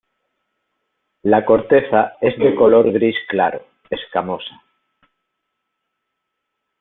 [1.21, 4.59] La corteza es de color gris claro, escamosa.